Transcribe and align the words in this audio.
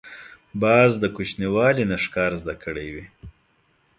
باز 0.61 0.91
د 0.99 1.05
کوچنیوالي 1.15 1.83
نه 1.91 1.97
ښکار 2.03 2.31
زده 2.41 2.55
کړی 2.63 2.87
وي 2.93 3.05